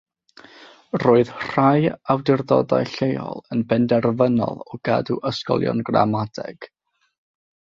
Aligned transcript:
Roedd 1.01 1.31
rhai 1.41 1.91
awdurdodau 2.13 2.87
lleol 2.93 3.43
yn 3.57 3.63
benderfynol 3.75 4.59
o 4.65 4.81
gadw 4.91 5.19
ysgolion 5.33 5.85
gramadeg. 5.91 6.71